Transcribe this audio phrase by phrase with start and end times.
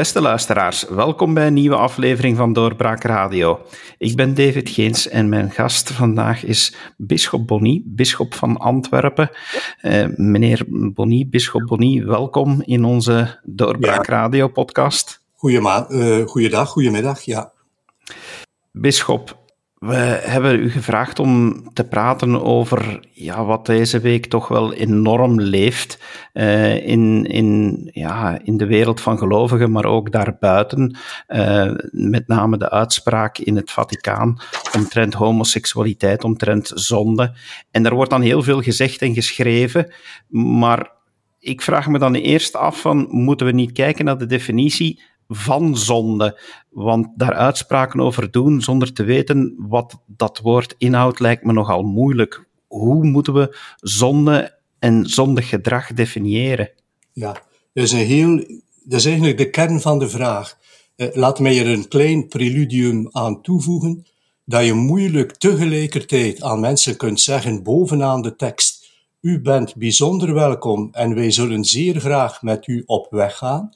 [0.00, 3.60] Beste luisteraars, welkom bij een nieuwe aflevering van Doorbraak Radio.
[3.98, 9.30] Ik ben David Geens en mijn gast vandaag is Bisschop Bonny, bisschop van Antwerpen.
[9.82, 15.20] Uh, meneer Bonny, bisschop Bonny, welkom in onze Doorbraak Radio podcast.
[15.44, 17.52] Uh, goeiedag, goedemiddag, ja.
[18.72, 19.38] Bisschop,
[19.80, 25.40] we hebben u gevraagd om te praten over ja, wat deze week toch wel enorm
[25.40, 25.98] leeft
[26.32, 30.96] uh, in, in, ja, in de wereld van gelovigen, maar ook daarbuiten.
[31.28, 34.40] Uh, met name de uitspraak in het Vaticaan
[34.76, 37.34] omtrent homoseksualiteit, omtrent zonde.
[37.70, 39.92] En daar wordt dan heel veel gezegd en geschreven,
[40.28, 40.90] maar
[41.38, 45.76] ik vraag me dan eerst af van, moeten we niet kijken naar de definitie van
[45.76, 46.40] zonde.
[46.70, 51.82] Want daar uitspraken over doen zonder te weten wat dat woord inhoudt, lijkt me nogal
[51.82, 52.48] moeilijk.
[52.66, 56.70] Hoe moeten we zonde en zondig gedrag definiëren?
[57.12, 57.32] Ja,
[57.72, 58.44] dat is, een heel,
[58.88, 60.58] is eigenlijk de kern van de vraag.
[60.96, 64.06] Eh, laat mij er een klein preludium aan toevoegen.
[64.44, 68.88] Dat je moeilijk tegelijkertijd aan mensen kunt zeggen, bovenaan de tekst,
[69.20, 73.70] u bent bijzonder welkom en wij zullen zeer graag met u op weg gaan.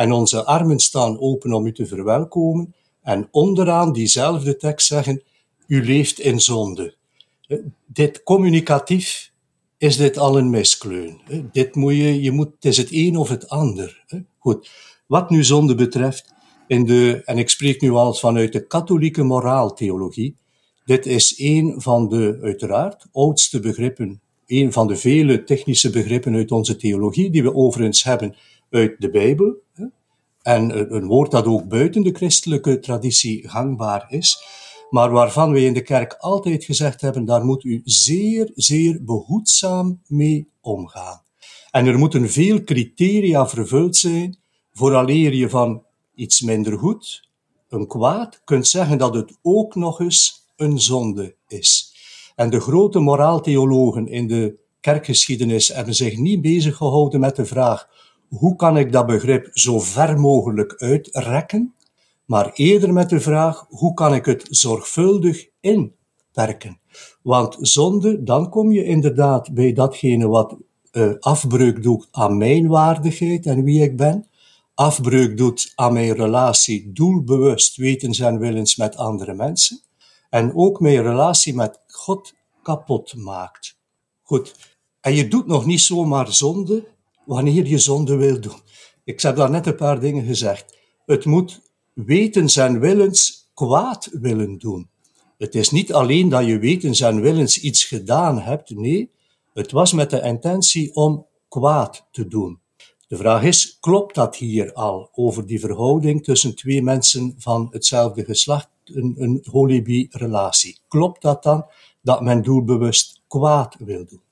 [0.00, 2.74] En onze armen staan open om u te verwelkomen.
[3.02, 5.22] En onderaan diezelfde tekst zeggen,
[5.66, 6.94] u leeft in zonde.
[7.46, 9.32] Eh, dit communicatief
[9.78, 11.20] is dit al een miskleun.
[11.28, 14.04] Eh, dit moet je, je moet, het is het een of het ander.
[14.38, 14.70] Goed.
[15.06, 16.34] Wat nu zonde betreft,
[16.66, 20.36] in de, en ik spreek nu al vanuit de katholieke moraaltheologie,
[20.84, 26.50] dit is een van de, uiteraard, oudste begrippen, een van de vele technische begrippen uit
[26.50, 28.36] onze theologie, die we overigens hebben
[28.70, 29.62] uit de Bijbel.
[30.42, 34.44] En een woord dat ook buiten de christelijke traditie gangbaar is,
[34.90, 40.00] maar waarvan wij in de kerk altijd gezegd hebben, daar moet u zeer, zeer behoedzaam
[40.06, 41.22] mee omgaan.
[41.70, 44.38] En er moeten veel criteria vervuld zijn,
[44.72, 45.82] vooraleer je van
[46.14, 47.28] iets minder goed,
[47.68, 51.94] een kwaad, kunt zeggen dat het ook nog eens een zonde is.
[52.34, 57.88] En de grote moraaltheologen in de kerkgeschiedenis hebben zich niet bezig gehouden met de vraag
[58.30, 61.74] hoe kan ik dat begrip zo ver mogelijk uitrekken,
[62.24, 66.80] maar eerder met de vraag hoe kan ik het zorgvuldig inperken.
[67.22, 70.56] Want zonde, dan kom je inderdaad bij datgene wat
[70.92, 74.26] uh, afbreuk doet aan mijn waardigheid en wie ik ben,
[74.74, 79.80] afbreuk doet aan mijn relatie doelbewust, wetens en willens met andere mensen,
[80.30, 83.78] en ook mijn relatie met God kapot maakt.
[84.22, 84.54] Goed,
[85.00, 86.86] en je doet nog niet zomaar zonde,
[87.30, 88.60] wanneer je zonde wil doen.
[89.04, 90.76] Ik heb daar net een paar dingen gezegd.
[91.06, 91.60] Het moet
[91.92, 94.88] wetens en willens kwaad willen doen.
[95.38, 99.10] Het is niet alleen dat je wetens en willens iets gedaan hebt, nee,
[99.52, 102.60] het was met de intentie om kwaad te doen.
[103.08, 108.24] De vraag is, klopt dat hier al over die verhouding tussen twee mensen van hetzelfde
[108.24, 110.78] geslacht, een, een holibi-relatie?
[110.88, 111.66] Klopt dat dan
[112.02, 114.22] dat men doelbewust kwaad wil doen?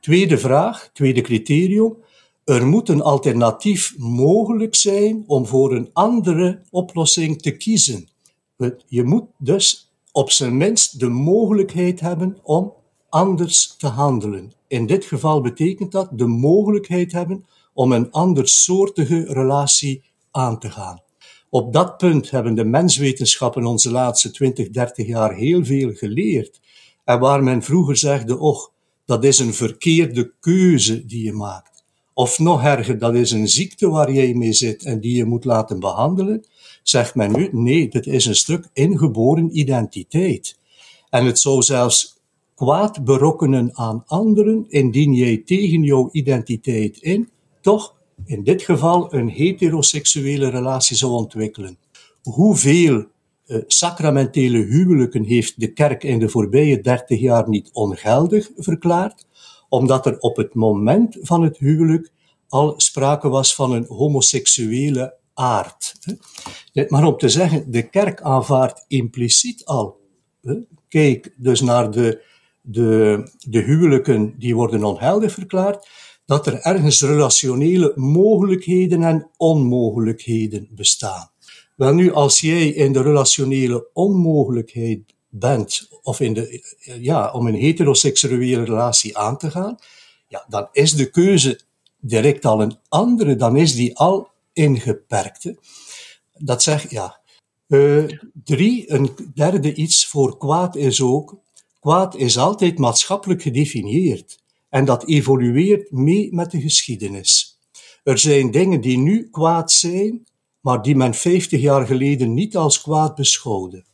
[0.00, 2.02] Tweede vraag, tweede criterium,
[2.44, 8.08] er moet een alternatief mogelijk zijn om voor een andere oplossing te kiezen.
[8.86, 12.72] Je moet dus op zijn minst de mogelijkheid hebben om
[13.08, 14.52] anders te handelen.
[14.68, 21.02] In dit geval betekent dat de mogelijkheid hebben om een andersoortige relatie aan te gaan.
[21.50, 26.60] Op dat punt hebben de menswetenschappen onze laatste 20, 30 jaar heel veel geleerd.
[27.04, 28.70] En waar men vroeger zegde, och,
[29.04, 31.73] dat is een verkeerde keuze die je maakt
[32.14, 35.44] of nog erger, dat is een ziekte waar jij mee zit en die je moet
[35.44, 36.44] laten behandelen,
[36.82, 40.58] zegt men nu, nee, dit is een stuk ingeboren identiteit.
[41.10, 42.16] En het zou zelfs
[42.54, 47.28] kwaad berokkenen aan anderen, indien jij tegen jouw identiteit in,
[47.60, 47.94] toch
[48.24, 51.78] in dit geval een heteroseksuele relatie zou ontwikkelen.
[52.22, 53.04] Hoeveel
[53.46, 59.26] uh, sacramentele huwelijken heeft de kerk in de voorbije dertig jaar niet ongeldig verklaard?
[59.74, 62.12] Omdat er op het moment van het huwelijk
[62.48, 65.94] al sprake was van een homoseksuele aard.
[66.88, 70.00] Maar om te zeggen, de kerk aanvaardt impliciet al.
[70.88, 72.22] Kijk dus naar de,
[72.60, 75.88] de, de huwelijken die worden onheldig verklaard,
[76.24, 81.30] dat er ergens relationele mogelijkheden en onmogelijkheden bestaan.
[81.76, 86.64] Wel nu, als jij in de relationele onmogelijkheid bent, of in de,
[87.00, 89.78] ja, om een heteroseksuele relatie aan te gaan,
[90.28, 91.60] ja, dan is de keuze
[92.00, 95.58] direct al een andere, dan is die al ingeperkte.
[96.38, 97.22] Dat zegt, ja.
[97.68, 98.04] Uh,
[98.44, 101.38] drie, een derde iets voor kwaad is ook,
[101.80, 104.38] kwaad is altijd maatschappelijk gedefinieerd.
[104.68, 107.58] En dat evolueert mee met de geschiedenis.
[108.02, 110.26] Er zijn dingen die nu kwaad zijn,
[110.60, 113.84] maar die men 50 jaar geleden niet als kwaad beschouwde.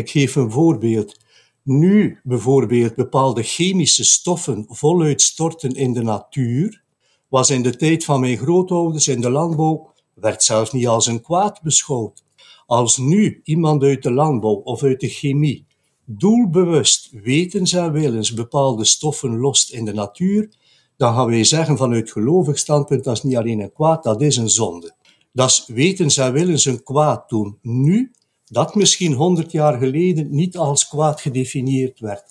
[0.00, 1.16] Ik geef een voorbeeld.
[1.62, 6.82] Nu bijvoorbeeld bepaalde chemische stoffen voluit storten in de natuur,
[7.28, 11.20] was in de tijd van mijn grootouders in de landbouw, werd zelfs niet als een
[11.20, 12.24] kwaad beschouwd.
[12.66, 15.66] Als nu iemand uit de landbouw of uit de chemie
[16.04, 20.52] doelbewust wetens en willens bepaalde stoffen lost in de natuur,
[20.96, 24.36] dan gaan wij zeggen vanuit gelovig standpunt, dat is niet alleen een kwaad, dat is
[24.36, 24.94] een zonde.
[25.32, 27.58] Dat is wetens en willens een kwaad doen.
[27.62, 28.12] Nu,
[28.50, 32.24] dat misschien honderd jaar geleden niet als kwaad gedefinieerd werd.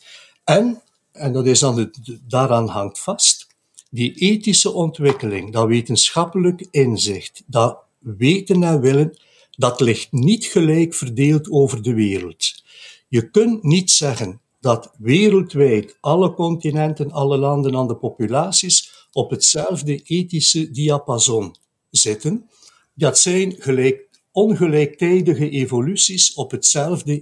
[0.44, 0.82] En,
[1.12, 3.48] en dat is dan het, daaraan hangt vast,
[3.90, 9.18] die ethische ontwikkeling, dat wetenschappelijk inzicht, dat weten en willen,
[9.58, 12.64] dat ligt niet gelijk verdeeld over de wereld.
[13.08, 20.02] Je kunt niet zeggen dat wereldwijd alle continenten, alle landen en de populaties op hetzelfde
[20.04, 21.56] ethische diapason
[21.90, 22.50] zitten.
[22.94, 24.09] Dat zijn gelijk,
[24.40, 27.22] ongelijktijdige evoluties op hetzelfde,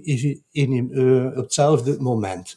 [0.50, 0.90] in,
[1.36, 2.56] op hetzelfde moment.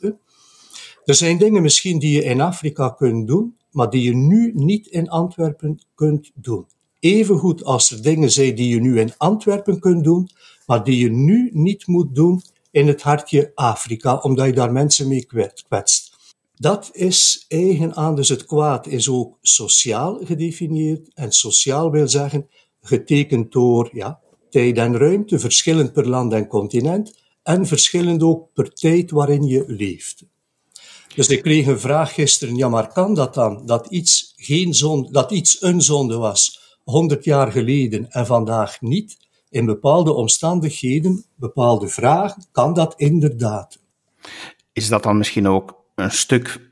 [1.06, 4.88] Er zijn dingen misschien die je in Afrika kunt doen, maar die je nu niet
[4.88, 6.66] in Antwerpen kunt doen.
[7.00, 10.30] Evengoed als er dingen zijn die je nu in Antwerpen kunt doen,
[10.66, 12.42] maar die je nu niet moet doen
[12.72, 16.12] in het hartje Afrika, omdat je daar mensen mee kwetst.
[16.56, 21.10] Dat is eigen aan, dus het kwaad is ook sociaal gedefinieerd.
[21.13, 22.50] En sociaal wil zeggen
[22.81, 24.19] getekend door ja,
[24.51, 29.63] tijd en ruimte, verschillend per land en continent, en verschillend ook per tijd waarin je
[29.68, 30.24] leeft.
[31.15, 35.12] Dus ik kreeg een vraag gisteren, ja maar kan dat dan, dat iets, geen zonde,
[35.12, 39.18] dat iets een zonde was, 100 jaar geleden en vandaag niet?
[39.51, 43.80] in bepaalde omstandigheden, bepaalde vragen, kan dat inderdaad.
[44.74, 46.71] Is dat dan misschien ook een stuk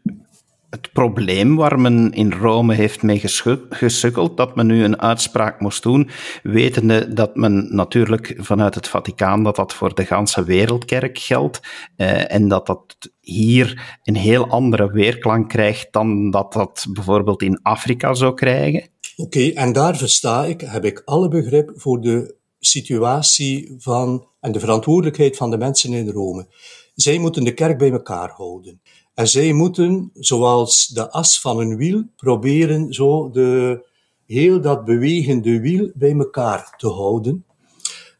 [0.69, 3.21] het probleem waar men in Rome heeft mee
[3.69, 6.10] gesukkeld, dat men nu een uitspraak moest doen,
[6.44, 11.60] wetende dat men natuurlijk vanuit het Vaticaan dat dat voor de ganse wereldkerk geldt
[11.95, 17.60] eh, en dat dat hier een heel andere weerklank krijgt dan dat dat bijvoorbeeld in
[17.62, 18.89] Afrika zou krijgen?
[19.16, 24.60] Oké, en daar versta ik, heb ik alle begrip voor de situatie van, en de
[24.60, 26.48] verantwoordelijkheid van de mensen in Rome.
[26.95, 28.81] Zij moeten de kerk bij elkaar houden.
[29.19, 33.81] En zij moeten, zoals de as van een wiel, proberen zo de,
[34.25, 37.45] heel dat bewegende wiel bij elkaar te houden.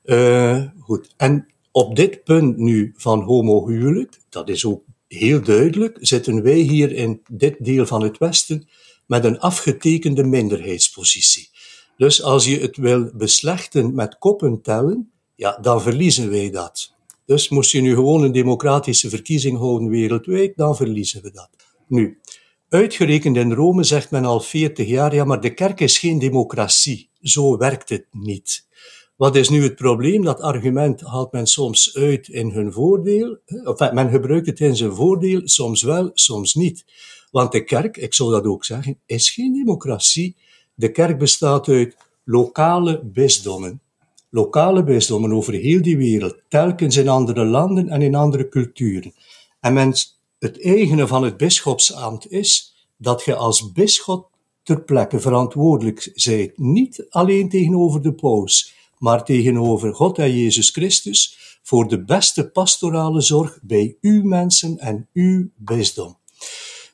[0.04, 1.14] Uh, goed.
[1.18, 6.92] En op dit punt nu van homohuwelijk, dat is ook heel duidelijk, zitten wij hier
[6.92, 8.68] in dit deel van het Westen
[9.06, 11.50] met een afgetekende minderheidspositie.
[11.98, 16.98] Dus als je het wil beslechten met koppen tellen, ja, dan verliezen wij dat.
[17.30, 21.50] Dus moest je nu gewoon een democratische verkiezing houden wereldwijd, dan verliezen we dat.
[21.88, 22.20] Nu,
[22.70, 27.10] uitgerekend in Rome zegt men al 40 jaar, ja, maar de kerk is geen democratie.
[27.22, 28.68] Zo werkt het niet.
[29.16, 30.24] Wat is nu het probleem?
[30.24, 33.38] Dat argument haalt men soms uit in hun voordeel.
[33.64, 36.86] Of men gebruikt het in zijn voordeel, soms wel, soms niet.
[37.32, 40.36] Want de kerk, ik zou dat ook zeggen, is geen democratie.
[40.74, 43.82] De kerk bestaat uit lokale bisdommen.
[44.30, 49.14] Lokale bisdommen over heel die wereld, telkens in andere landen en in andere culturen.
[49.60, 54.30] En mens, het eigene van het bisschopsambt is dat je als bisschop
[54.64, 61.38] ter plekke verantwoordelijk bent, niet alleen tegenover de paus, maar tegenover God en Jezus Christus,
[61.64, 66.18] voor de beste pastorale zorg bij uw mensen en uw bisdom.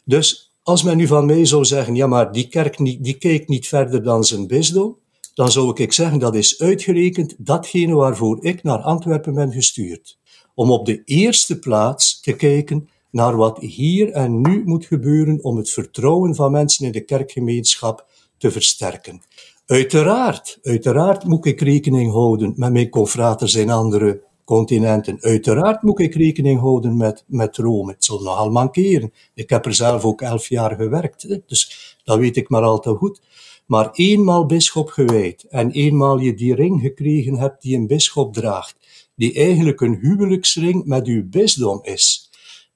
[0.03, 3.67] Dus als men nu van mij zou zeggen, ja, maar die kerk die kijkt niet
[3.67, 4.97] verder dan zijn bisdom,
[5.35, 10.17] dan zou ik zeggen, dat is uitgerekend datgene waarvoor ik naar Antwerpen ben gestuurd.
[10.53, 15.57] Om op de eerste plaats te kijken naar wat hier en nu moet gebeuren om
[15.57, 19.21] het vertrouwen van mensen in de kerkgemeenschap te versterken.
[19.65, 25.17] Uiteraard, uiteraard moet ik rekening houden met mijn confraters in andere continenten.
[25.21, 27.91] Uiteraard moet ik rekening houden met, met Rome.
[27.91, 29.13] Het zal nogal mankeren.
[29.33, 32.95] Ik heb er zelf ook elf jaar gewerkt, dus dat weet ik maar al te
[32.95, 33.21] goed.
[33.65, 38.75] Maar eenmaal bisschop gewijd en eenmaal je die ring gekregen hebt die een bisschop draagt,
[39.15, 42.25] die eigenlijk een huwelijksring met uw bisdom is,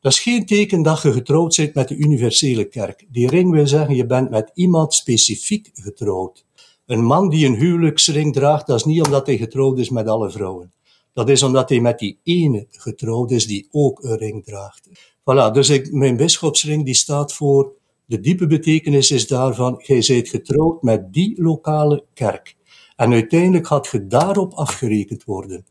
[0.01, 3.05] dat is geen teken dat je getrouwd bent met de universele kerk.
[3.10, 6.46] Die ring wil zeggen, je bent met iemand specifiek getrouwd.
[6.86, 10.29] Een man die een huwelijksring draagt, dat is niet omdat hij getrouwd is met alle
[10.29, 10.74] vrouwen.
[11.13, 14.89] Dat is omdat hij met die ene getrouwd is die ook een ring draagt.
[15.19, 17.74] Voilà, dus ik, mijn bischopsring die staat voor,
[18.10, 22.56] de diepe betekenis is daarvan, gij zijt getrouwd met die lokale kerk.
[22.96, 25.66] En uiteindelijk gaat je daarop afgerekend worden.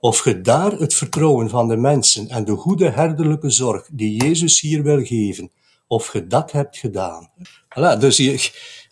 [0.00, 4.60] Of je daar het vertrouwen van de mensen en de goede herderlijke zorg die Jezus
[4.60, 5.50] hier wil geven,
[5.86, 7.30] of je dat hebt gedaan.
[7.68, 8.50] Voilà, dus je,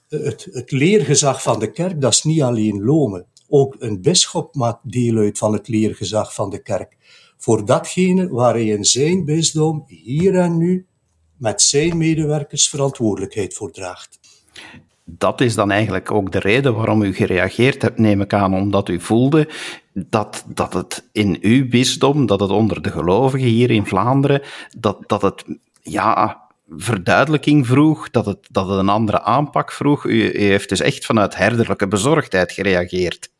[0.09, 3.27] het, het leergezag van de kerk, dat is niet alleen lomen.
[3.49, 6.97] Ook een bisschop maakt deel uit van het leergezag van de kerk.
[7.37, 10.87] Voor datgene waar hij in zijn bisdom hier en nu
[11.41, 14.19] met zijn medewerkers verantwoordelijkheid voor draagt.
[15.05, 18.89] Dat is dan eigenlijk ook de reden waarom u gereageerd hebt, neem ik aan, omdat
[18.89, 19.49] u voelde
[19.93, 24.43] dat, dat het in uw bisdom, dat het onder de gelovigen hier in Vlaanderen,
[24.79, 25.45] dat, dat het
[25.83, 30.05] ja, verduidelijking vroeg, dat het, dat het een andere aanpak vroeg.
[30.05, 33.31] U, u heeft dus echt vanuit herderlijke bezorgdheid gereageerd.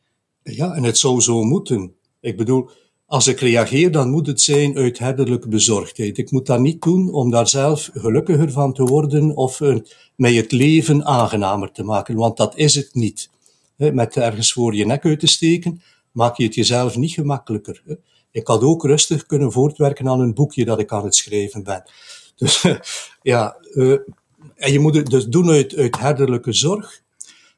[0.43, 1.95] Ja, en het zou zo moeten.
[2.21, 2.71] Ik bedoel,
[3.11, 6.19] als ik reageer, dan moet het zijn uit herderlijke bezorgdheid.
[6.19, 9.61] Ik moet dat niet doen om daar zelf gelukkiger van te worden of
[10.17, 13.31] mij het leven aangenamer te maken, want dat is het niet.
[13.77, 17.83] Met ergens voor je nek uit te steken, maak je het jezelf niet gemakkelijker.
[18.31, 21.83] Ik had ook rustig kunnen voortwerken aan een boekje dat ik aan het schrijven ben.
[22.37, 22.65] Dus
[23.23, 23.99] ja, uh,
[24.55, 27.03] en je moet het dus doen uit, uit herderlijke zorg.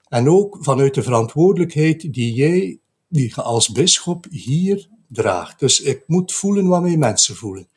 [0.09, 2.79] En ook vanuit de verantwoordelijkheid die jij,
[3.09, 5.61] die als bischop hier draagt.
[5.61, 7.69] Dus ik moet voelen wat mijn mensen voelen.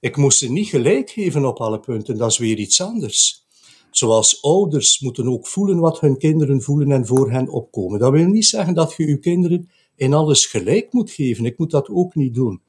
[0.00, 3.46] Ik moest ze niet gelijk geven op alle punten, dat is weer iets anders.
[3.90, 7.98] Zoals ouders moeten ook voelen wat hun kinderen voelen en voor hen opkomen.
[7.98, 11.44] Dat wil niet zeggen dat je je kinderen in alles gelijk moet geven.
[11.44, 12.62] Ik moet dat ook niet doen.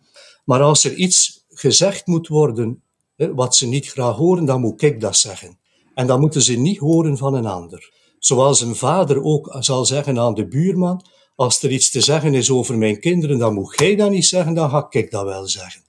[0.45, 2.83] Maar als er iets gezegd moet worden
[3.15, 5.57] wat ze niet graag horen, dan moet ik dat zeggen.
[5.93, 7.93] En dan moeten ze niet horen van een ander.
[8.19, 11.05] Zoals een vader ook zal zeggen aan de buurman,
[11.35, 14.53] als er iets te zeggen is over mijn kinderen, dan moet jij dat niet zeggen,
[14.53, 15.81] dan ga ik dat wel zeggen.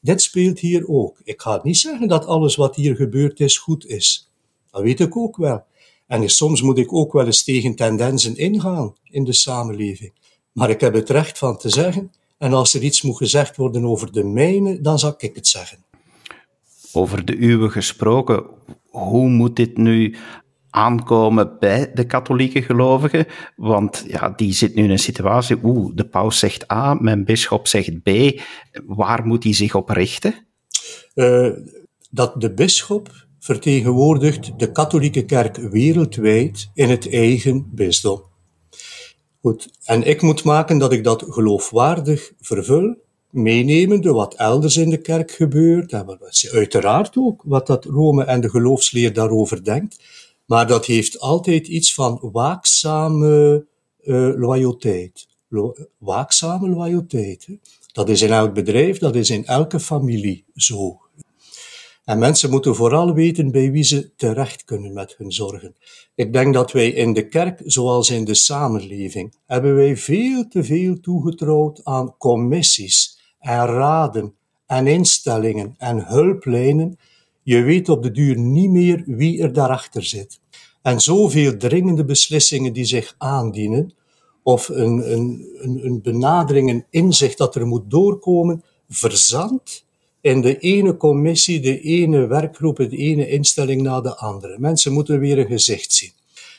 [0.00, 1.20] Dit speelt hier ook.
[1.24, 4.30] Ik ga niet zeggen dat alles wat hier gebeurd is goed is.
[4.70, 5.64] Dat weet ik ook wel.
[6.06, 10.12] En soms moet ik ook wel eens tegen tendensen ingaan in de samenleving.
[10.52, 12.12] Maar ik heb het recht van te zeggen.
[12.38, 15.84] En als er iets moet gezegd worden over de mijne, dan zal ik het zeggen.
[16.92, 18.44] Over de uwe gesproken,
[18.90, 20.16] hoe moet dit nu
[20.78, 23.26] aankomen bij de katholieke gelovigen?
[23.56, 27.66] Want ja, die zit nu in een situatie, oeh, de paus zegt A, mijn bisschop
[27.66, 28.10] zegt B.
[28.86, 30.34] Waar moet hij zich op richten?
[31.14, 31.50] Uh,
[32.10, 38.22] dat de bisschop vertegenwoordigt de katholieke kerk wereldwijd in het eigen bisdom.
[39.40, 42.96] Goed, en ik moet maken dat ik dat geloofwaardig vervul,
[43.30, 45.94] meenemende wat elders in de kerk gebeurt,
[46.52, 49.96] uiteraard ook wat dat Rome en de geloofsleer daarover denkt,
[50.48, 53.66] maar dat heeft altijd iets van waakzame
[54.02, 55.28] uh, loyaliteit.
[55.48, 57.48] Lo waakzame loyaliteit.
[57.92, 61.00] Dat is in elk bedrijf, dat is in elke familie zo.
[62.04, 65.76] En mensen moeten vooral weten bij wie ze terecht kunnen met hun zorgen.
[66.14, 70.64] Ik denk dat wij in de kerk, zoals in de samenleving, hebben wij veel te
[70.64, 74.34] veel toegetrouwd aan commissies en raden
[74.66, 76.98] en instellingen en hulplijnen
[77.48, 80.40] je weet op de duur niet meer wie er daarachter zit.
[80.82, 83.92] En zoveel dringende beslissingen die zich aandienen,
[84.42, 89.84] of een, een, een, benadering, een inzicht dat er moet doorkomen, verzandt
[90.20, 94.58] in de ene commissie, de ene werkgroep, de ene instelling na de andere.
[94.58, 96.12] Mensen moeten weer een gezicht zien.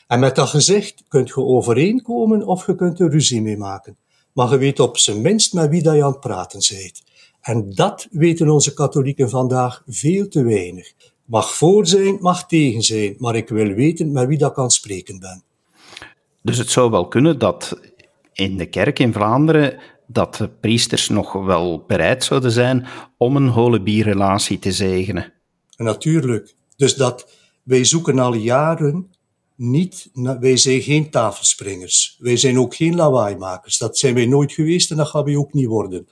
[0.06, 3.96] En met dat gezicht kunt je overeenkomen of je kunt er ruzie mee maken.
[4.32, 7.02] Maar je weet op zijn minst met wie dat je aan het praten bent.
[7.40, 10.92] En dat weten onze katholieken vandaag veel te weinig.
[11.24, 15.18] Mag voor zijn, mag tegen zijn, maar ik wil weten met wie dat kan spreken
[15.18, 15.42] ben.
[16.42, 17.80] Dus het zou wel kunnen dat
[18.32, 23.48] in de kerk in Vlaanderen dat de priesters nog wel bereid zouden zijn om een
[23.48, 25.32] holebierrelatie te zegenen.
[25.76, 26.54] Natuurlijk.
[26.76, 27.28] Dus dat
[27.62, 29.10] wij zoeken al jaren
[29.56, 32.16] niet, wij zijn geen tafelspringers.
[32.18, 33.78] Wij zijn ook geen lawaaimakers.
[33.78, 36.08] Dat zijn wij nooit geweest en dat gaan wij ook niet worden.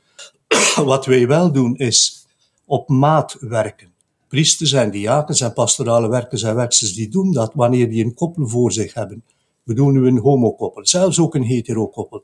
[0.84, 2.26] Wat wij wel doen is
[2.64, 3.92] op maat werken.
[4.28, 8.48] Priesters en diakens en pastorale werkers en werksters die doen dat wanneer die een koppel
[8.48, 9.22] voor zich hebben.
[9.62, 12.22] We doen nu een homokoppel, zelfs ook een hetero-koppel.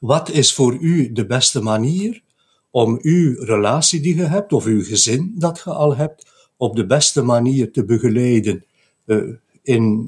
[0.00, 2.22] Wat is voor u de beste manier
[2.70, 6.86] om uw relatie die je hebt, of uw gezin dat je al hebt, op de
[6.86, 8.64] beste manier te begeleiden
[9.06, 10.06] uh, in,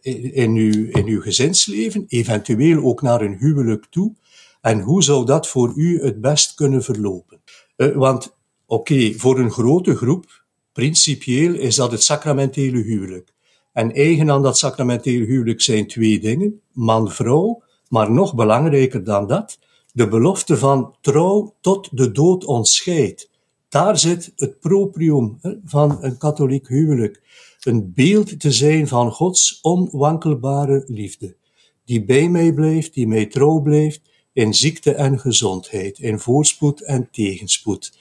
[0.00, 4.14] in, in, uw, in uw gezinsleven, eventueel ook naar een huwelijk toe,
[4.62, 7.42] en hoe zou dat voor u het best kunnen verlopen?
[7.76, 13.32] Uh, want, oké, voor een grote groep, principieel is dat het sacramentele huwelijk.
[13.72, 19.58] En eigen aan dat sacramentele huwelijk zijn twee dingen, man-vrouw, maar nog belangrijker dan dat,
[19.92, 23.30] de belofte van trouw tot de dood ons scheidt.
[23.68, 27.22] Daar zit het proprium van een katholiek huwelijk.
[27.60, 31.36] Een beeld te zijn van Gods onwankelbare liefde.
[31.84, 34.00] Die bij mij blijft, die mij trouw blijft,
[34.32, 37.92] in ziekte en gezondheid, in voorspoed en tegenspoed,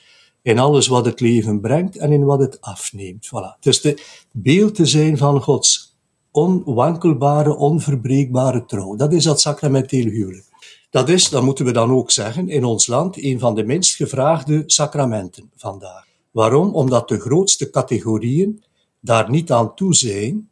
[0.42, 3.28] in alles wat het leven brengt en in wat het afneemt.
[3.28, 3.60] Voilà.
[3.60, 5.96] Dus de beeld te zijn van Gods
[6.32, 8.96] onwankelbare, onverbreekbare trouw.
[8.96, 10.46] Dat is dat sacramenteel huwelijk.
[10.90, 13.96] Dat is, dat moeten we dan ook zeggen, in ons land een van de minst
[13.96, 16.06] gevraagde sacramenten vandaag.
[16.32, 16.76] Waarom?
[16.76, 18.64] Omdat de grootste categorieën
[19.00, 20.50] daar niet aan toe zijn.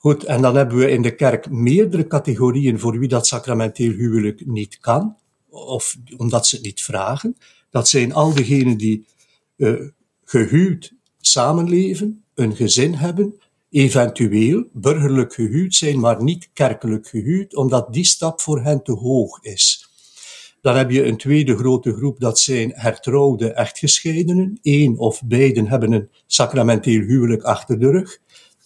[0.00, 4.46] Goed, en dan hebben we in de kerk meerdere categorieën voor wie dat sacramenteel huwelijk
[4.46, 5.16] niet kan,
[5.48, 7.36] of omdat ze het niet vragen.
[7.70, 9.06] Dat zijn al diegenen die
[9.56, 9.80] uh,
[10.24, 13.40] gehuwd samenleven, een gezin hebben,
[13.70, 19.42] eventueel burgerlijk gehuwd zijn, maar niet kerkelijk gehuwd, omdat die stap voor hen te hoog
[19.42, 19.88] is.
[20.60, 24.58] Dan heb je een tweede grote groep, dat zijn hertrouwde echtgescheidenen.
[24.62, 28.18] Eén of beiden hebben een sacramenteel huwelijk achter de rug.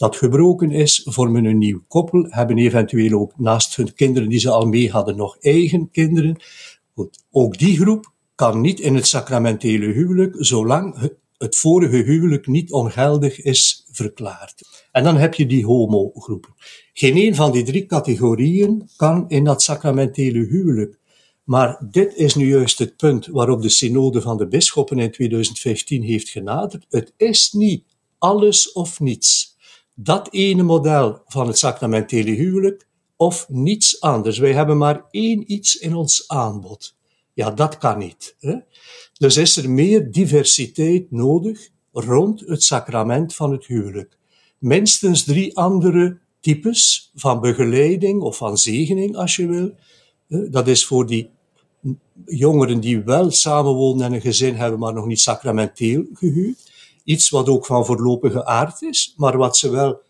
[0.03, 4.51] Dat gebroken is, vormen een nieuw koppel, hebben eventueel ook naast hun kinderen die ze
[4.51, 6.37] al mee hadden nog eigen kinderen.
[7.31, 13.43] Ook die groep kan niet in het sacramentele huwelijk, zolang het vorige huwelijk niet ongeldig
[13.43, 14.63] is verklaard.
[14.93, 16.55] En dan heb je die homogroepen.
[16.93, 20.99] Geen een van die drie categorieën kan in dat sacramentele huwelijk.
[21.45, 26.03] Maar dit is nu juist het punt waarop de synode van de bisschoppen in 2015
[26.03, 26.87] heeft genaderd.
[26.91, 27.85] Het is niet
[28.19, 29.52] alles of niets.
[29.95, 34.39] Dat ene model van het sacramentele huwelijk of niets anders.
[34.39, 36.95] Wij hebben maar één iets in ons aanbod.
[37.35, 38.37] Ja, dat kan niet.
[38.41, 38.55] Hè?
[39.13, 44.17] Dus is er meer diversiteit nodig rond het sacrament van het huwelijk.
[44.59, 49.75] Minstens drie andere types van begeleiding of van zegening, als je wil.
[50.51, 51.31] Dat is voor die
[52.25, 56.72] jongeren die wel samenwonen en een gezin hebben, maar nog niet sacramenteel gehuwd.
[57.05, 60.01] Iets wat ook van voorlopige aard is, maar wat ze wel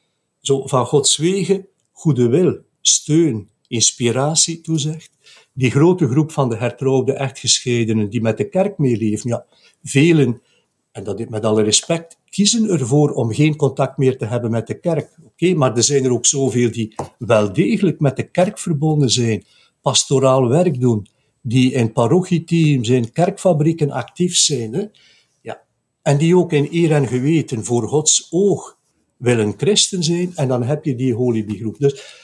[0.40, 5.10] zo van Gods wegen goede wil, steun, inspiratie toezegt
[5.52, 9.44] die grote groep van de hertrouwde echtgescheidenen die met de kerk meeleven, ja,
[9.82, 10.42] velen,
[10.92, 14.80] en dat met alle respect, kiezen ervoor om geen contact meer te hebben met de
[14.80, 15.16] kerk.
[15.24, 19.44] Oké, maar er zijn er ook zoveel die wel degelijk met de kerk verbonden zijn,
[19.80, 21.06] pastoraal werk doen,
[21.42, 24.74] die in parochieteams, in kerkfabrieken actief zijn.
[24.74, 24.84] Hè?
[26.02, 28.78] En die ook in eer en geweten voor Gods oog
[29.16, 30.32] willen christen zijn.
[30.34, 31.76] En dan heb je die holy groep.
[31.78, 32.22] Dus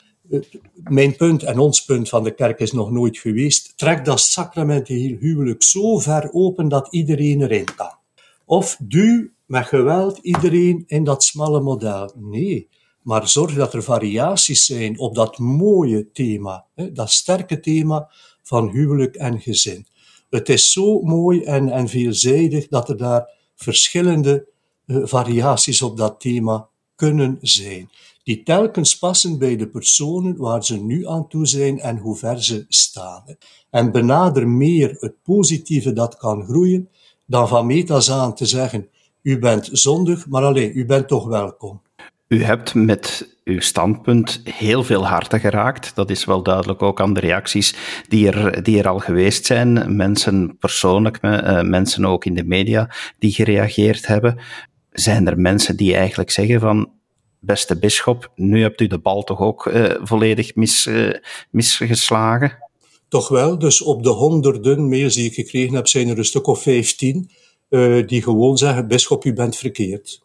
[0.73, 3.73] mijn punt en ons punt van de kerk is nog nooit geweest.
[3.77, 7.97] Trek dat sacramenteel huwelijk zo ver open dat iedereen erin kan.
[8.45, 12.11] Of duw met geweld iedereen in dat smalle model.
[12.15, 12.69] Nee,
[13.01, 18.11] maar zorg dat er variaties zijn op dat mooie thema, dat sterke thema
[18.43, 19.87] van huwelijk en gezin.
[20.29, 24.47] Het is zo mooi en, en veelzijdig dat er daar verschillende
[24.85, 27.89] eh, variaties op dat thema kunnen zijn
[28.29, 32.43] die telkens passen bij de personen waar ze nu aan toe zijn en hoe ver
[32.43, 33.23] ze staan.
[33.69, 36.89] En benader meer het positieve dat kan groeien,
[37.25, 38.89] dan van metas aan te zeggen,
[39.21, 41.81] u bent zondig, maar alleen, u bent toch welkom.
[42.29, 45.95] U hebt met uw standpunt heel veel harten geraakt.
[45.95, 47.75] Dat is wel duidelijk ook aan de reacties
[48.07, 49.95] die er, die er al geweest zijn.
[49.95, 54.39] Mensen persoonlijk, eh, mensen ook in de media die gereageerd hebben.
[54.91, 56.91] Zijn er mensen die eigenlijk zeggen van
[57.39, 61.13] beste bisschop, nu hebt u de bal toch ook uh, volledig mis, uh,
[61.51, 62.57] misgeslagen?
[63.07, 66.47] Toch wel, dus op de honderden mails die ik gekregen heb, zijn er een stuk
[66.47, 67.31] of vijftien
[67.69, 70.21] uh, die gewoon zeggen, bisschop, u bent verkeerd.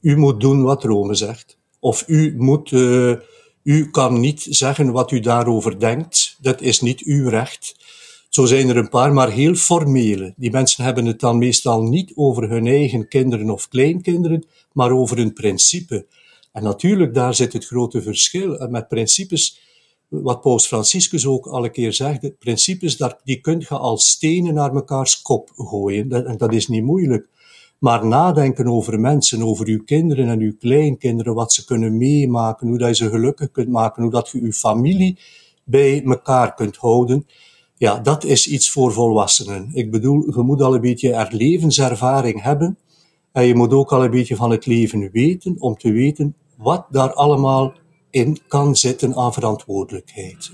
[0.00, 1.58] U moet doen wat Rome zegt.
[1.80, 2.70] Of u moet,
[3.62, 6.36] u kan niet zeggen wat u daarover denkt.
[6.40, 7.76] Dat is niet uw recht.
[8.28, 10.34] Zo zijn er een paar, maar heel formele.
[10.36, 15.18] Die mensen hebben het dan meestal niet over hun eigen kinderen of kleinkinderen, maar over
[15.18, 16.06] een principe.
[16.52, 19.60] En natuurlijk, daar zit het grote verschil met principes,
[20.08, 24.72] wat Paus Franciscus ook al een keer zegt, principes, die kun je als stenen naar
[24.72, 26.26] mekaars kop gooien.
[26.26, 27.28] en dat is niet moeilijk.
[27.78, 32.78] Maar nadenken over mensen, over uw kinderen en uw kleinkinderen, wat ze kunnen meemaken, hoe
[32.78, 35.18] dat je ze gelukkig kunt maken, hoe dat je uw familie
[35.64, 37.26] bij elkaar kunt houden,
[37.76, 39.70] ja, dat is iets voor volwassenen.
[39.72, 42.78] Ik bedoel, je moet al een beetje er levenservaring hebben
[43.32, 46.86] en je moet ook al een beetje van het leven weten om te weten wat
[46.90, 47.72] daar allemaal
[48.10, 50.50] in kan zitten aan verantwoordelijkheid.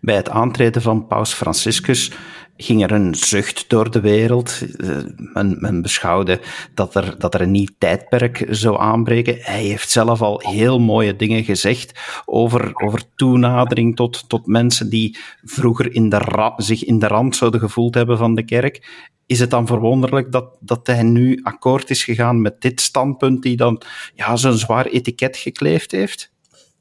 [0.00, 2.10] Bij het aantreden van Paus Franciscus
[2.56, 4.62] ging er een zucht door de wereld.
[4.76, 6.40] Eh, men, men, beschouwde
[6.74, 9.38] dat er, dat er een nieuw tijdperk zou aanbreken.
[9.40, 15.18] Hij heeft zelf al heel mooie dingen gezegd over, over toenadering tot, tot mensen die
[15.44, 19.04] vroeger in de zich in de rand zouden gevoeld hebben van de kerk.
[19.26, 23.56] Is het dan verwonderlijk dat, dat hij nu akkoord is gegaan met dit standpunt, die
[23.56, 23.82] dan
[24.14, 26.34] ja, zo'n zwaar etiket gekleefd heeft?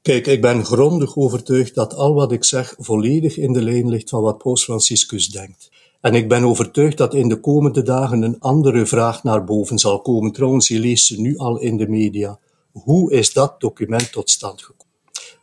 [0.06, 4.10] Kijk, ik ben grondig overtuigd dat al wat ik zeg volledig in de lijn ligt
[4.10, 5.70] van wat Paus Franciscus denkt.
[6.02, 10.02] En ik ben overtuigd dat in de komende dagen een andere vraag naar boven zal
[10.02, 10.32] komen.
[10.32, 12.40] Trouwens, je leest ze nu al in de media.
[12.72, 14.86] Hoe is dat document tot stand gekomen?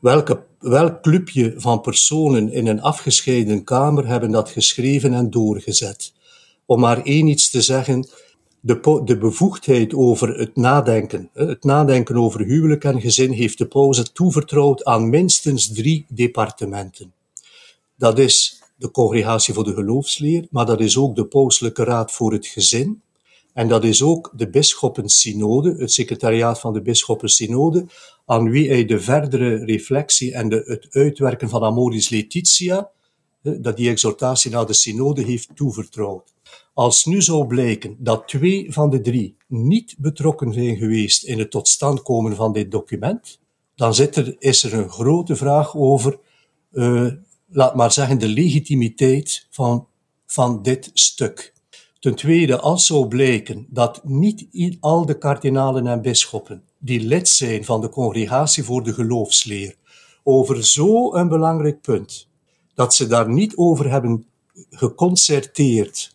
[0.00, 6.12] welke, welk clubje van personen in een afgescheiden kamer hebben dat geschreven en doorgezet.
[6.66, 8.08] Om maar één iets te zeggen,
[8.64, 14.12] de, de bevoegdheid over het nadenken, het nadenken over huwelijk en gezin, heeft de pauze
[14.12, 17.12] toevertrouwd aan minstens drie departementen.
[17.96, 22.32] Dat is de Congregatie voor de Geloofsleer, maar dat is ook de Pauselijke Raad voor
[22.32, 23.02] het Gezin.
[23.52, 27.86] En dat is ook de Bisschoppensynode, het secretariaat van de Bisschoppensynode,
[28.26, 32.90] aan wie hij de verdere reflectie en de, het uitwerken van Amoris Laetitia,
[33.42, 36.32] dat die exhortatie naar de synode heeft toevertrouwd.
[36.74, 41.50] Als nu zou blijken dat twee van de drie niet betrokken zijn geweest in het
[41.50, 43.40] tot stand komen van dit document,
[43.74, 46.18] dan zit er, is er een grote vraag over,
[46.72, 47.12] uh,
[47.48, 49.86] laat maar zeggen, de legitimiteit van,
[50.26, 51.52] van dit stuk.
[51.98, 57.64] Ten tweede, als zou blijken dat niet al de kardinalen en bisschoppen die lid zijn
[57.64, 59.74] van de Congregatie voor de Geloofsleer
[60.22, 62.28] over zo'n belangrijk punt,
[62.74, 64.26] dat ze daar niet over hebben
[64.70, 66.11] geconcerteerd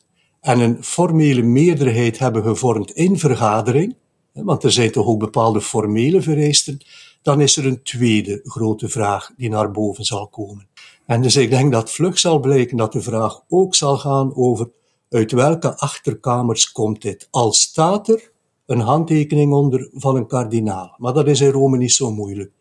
[0.47, 3.95] en een formele meerderheid hebben gevormd in vergadering,
[4.33, 6.77] want er zijn toch ook bepaalde formele vereisten,
[7.21, 10.67] dan is er een tweede grote vraag die naar boven zal komen.
[11.05, 14.69] En dus ik denk dat vlug zal blijken dat de vraag ook zal gaan over
[15.09, 17.27] uit welke achterkamers komt dit?
[17.31, 18.31] Al staat er
[18.65, 22.51] een handtekening onder van een kardinaal, maar dat is in Rome niet zo moeilijk.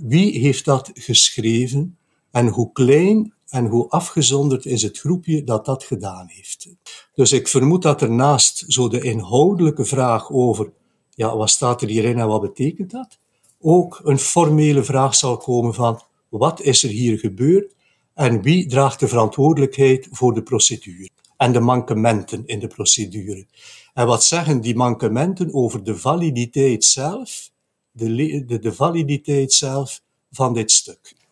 [0.00, 1.98] Wie heeft dat geschreven
[2.30, 6.68] en hoe klein en hoe afgezonderd is het groepje dat dat gedaan heeft?
[7.14, 10.72] Dus ik vermoed dat er naast zo de inhoudelijke vraag over,
[11.10, 13.18] ja, wat staat er hierin en wat betekent dat?
[13.60, 17.74] Ook een formele vraag zal komen van, wat is er hier gebeurd
[18.14, 23.46] en wie draagt de verantwoordelijkheid voor de procedure en de mankementen in de procedure?
[23.94, 27.50] En wat zeggen die mankementen over de validiteit zelf,
[27.90, 31.23] de, de, de validiteit zelf van dit stuk?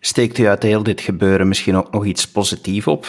[0.00, 3.06] Steekt u uit heel dit gebeuren misschien ook nog iets positiefs op?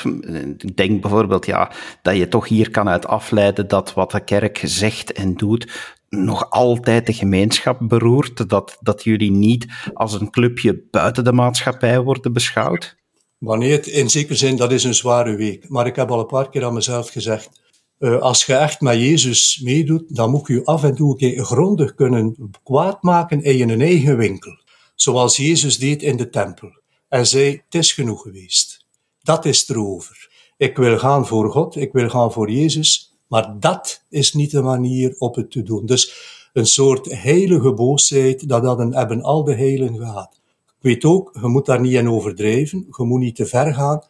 [0.57, 4.61] Ik denk bijvoorbeeld ja, dat je toch hier kan uit afleiden dat wat de kerk
[4.63, 10.83] zegt en doet nog altijd de gemeenschap beroert, dat, dat jullie niet als een clubje
[10.91, 12.95] buiten de maatschappij worden beschouwd?
[13.37, 15.69] Wanneer in zekere zin, dat is een zware week.
[15.69, 17.61] Maar ik heb al een paar keer aan mezelf gezegd,
[17.99, 21.43] uh, als je echt met Jezus meedoet, dan moet je af en toe een keer
[21.43, 24.61] grondig kunnen kwaad maken in je eigen winkel
[25.03, 26.71] zoals Jezus deed in de tempel.
[27.09, 28.85] En zei, het is genoeg geweest.
[29.21, 30.29] Dat is erover.
[30.57, 34.61] Ik wil gaan voor God, ik wil gaan voor Jezus, maar dat is niet de
[34.61, 35.85] manier op het te doen.
[35.85, 36.13] Dus
[36.53, 40.39] een soort heilige boosheid, dat hadden, hebben al de heilen gehad.
[40.65, 44.03] Ik weet ook, je moet daar niet in overdrijven, je moet niet te ver gaan,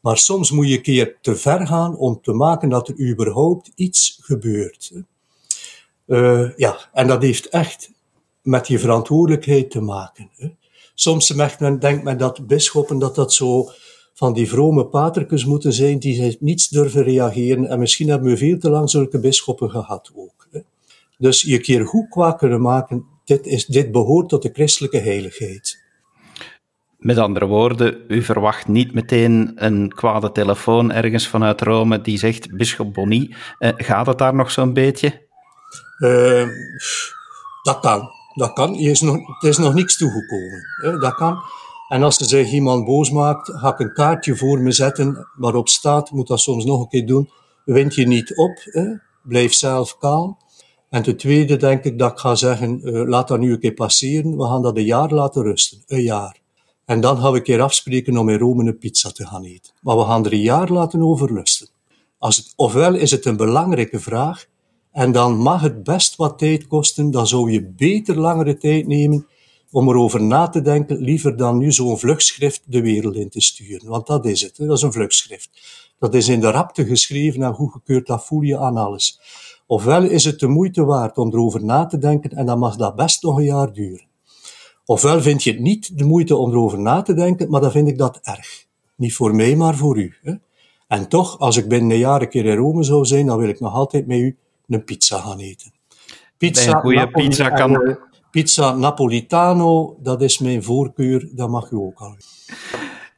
[0.00, 3.70] maar soms moet je een keer te ver gaan om te maken dat er überhaupt
[3.74, 4.92] iets gebeurt.
[6.06, 7.90] Uh, ja, en dat heeft echt
[8.46, 10.30] met je verantwoordelijkheid te maken.
[10.36, 10.48] Hè.
[10.94, 13.68] Soms men, denkt men dat bisschoppen dat dat zo
[14.14, 17.68] van die vrome paterkes moeten zijn die niets durven reageren.
[17.68, 20.46] En misschien hebben we veel te lang zulke bisschoppen gehad ook.
[20.50, 20.60] Hè.
[21.18, 25.84] Dus je keer goed kwaad kunnen maken, dit, is, dit behoort tot de christelijke heiligheid.
[26.98, 32.56] Met andere woorden, u verwacht niet meteen een kwade telefoon ergens vanuit Rome die zegt,
[32.56, 35.26] bisschop Bonny, eh, gaat het daar nog zo'n beetje?
[35.98, 36.48] Uh,
[37.62, 38.15] dat kan.
[38.36, 38.74] Dat kan.
[38.74, 40.62] Er is nog, het is nog niks toegekomen.
[40.82, 40.98] Hè?
[40.98, 41.38] Dat kan.
[41.88, 45.68] En als er zich iemand boos maakt, ga ik een kaartje voor me zetten waarop
[45.68, 47.30] staat, moet dat soms nog een keer doen,
[47.64, 48.84] wind je niet op, hè?
[49.22, 50.36] blijf zelf kalm.
[50.90, 53.74] En ten tweede denk ik dat ik ga zeggen, uh, laat dat nu een keer
[53.74, 56.40] passeren, we gaan dat een jaar laten rusten, een jaar.
[56.84, 59.72] En dan gaan we een keer afspreken om in Rome een pizza te gaan eten.
[59.80, 61.68] Maar we gaan er een jaar laten over rusten.
[62.18, 64.46] Als ofwel is het een belangrijke vraag,
[64.96, 69.26] en dan mag het best wat tijd kosten, dan zou je beter langere tijd nemen
[69.70, 73.88] om erover na te denken, liever dan nu zo'n vlugschrift de wereld in te sturen.
[73.88, 75.50] Want dat is het, dat is een vlugschrift.
[75.98, 79.20] Dat is in de rapte geschreven en goedgekeurd, dat voel je aan alles.
[79.66, 82.96] Ofwel is het de moeite waard om erover na te denken en dan mag dat
[82.96, 84.06] best nog een jaar duren.
[84.84, 87.88] Ofwel vind je het niet de moeite om erover na te denken, maar dan vind
[87.88, 88.66] ik dat erg.
[88.94, 90.14] Niet voor mij, maar voor u.
[90.22, 90.34] Hè?
[90.88, 93.48] En toch, als ik binnen een jaar een keer in Rome zou zijn, dan wil
[93.48, 94.36] ik nog altijd met u
[94.68, 95.72] een pizza gaan eten.
[96.36, 97.82] Pizza, goede pizza kan...
[97.82, 97.94] Eh,
[98.30, 102.16] pizza Napolitano, dat is mijn voorkeur, dat mag u ook al.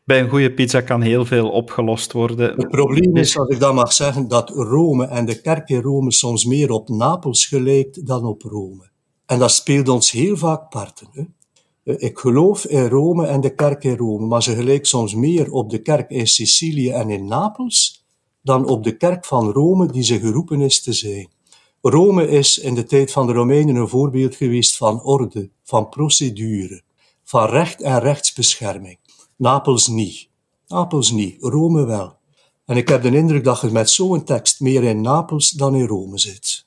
[0.05, 2.57] Bij een goede pizza kan heel veel opgelost worden.
[2.57, 6.13] Het probleem is, als ik dat mag zeggen, dat Rome en de kerk in Rome
[6.13, 8.91] soms meer op Napels gelijkt dan op Rome.
[9.27, 11.09] En dat speelt ons heel vaak parten.
[11.13, 11.23] Hè?
[11.97, 15.71] Ik geloof in Rome en de kerk in Rome, maar ze gelijkt soms meer op
[15.71, 18.07] de kerk in Sicilië en in Napels
[18.43, 21.29] dan op de kerk van Rome die ze geroepen is te zijn.
[21.81, 26.83] Rome is in de tijd van de Romeinen een voorbeeld geweest van orde, van procedure,
[27.25, 28.99] van recht en rechtsbescherming.
[29.37, 30.29] Napels niet.
[30.67, 32.17] Napels niet, Rome wel.
[32.65, 35.87] En ik heb de indruk dat je met zo'n tekst meer in Napels dan in
[35.87, 36.67] Rome zit.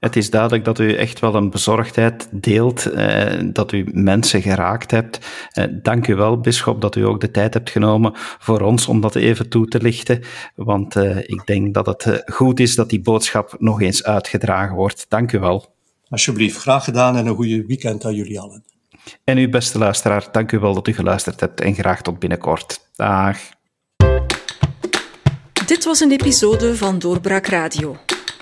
[0.00, 4.90] Het is duidelijk dat u echt wel een bezorgdheid deelt, eh, dat u mensen geraakt
[4.90, 5.18] hebt.
[5.52, 9.00] Eh, dank u wel, bisschop, dat u ook de tijd hebt genomen voor ons om
[9.00, 10.22] dat even toe te lichten.
[10.54, 14.76] Want eh, ik denk dat het eh, goed is dat die boodschap nog eens uitgedragen
[14.76, 15.06] wordt.
[15.08, 15.74] Dank u wel.
[16.08, 18.64] Alsjeblieft, graag gedaan en een goede weekend aan jullie allen.
[19.24, 22.88] En uw beste luisteraar, dank u wel dat u geluisterd hebt en graag tot binnenkort.
[22.94, 23.38] Dag.
[25.66, 27.96] Dit was een episode van Doorbraak Radio